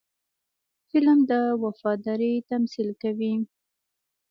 فلم 0.89 1.19
د 1.31 1.31
وفادارۍ 1.63 2.33
تمثیل 2.51 2.89
کوي 3.01 3.33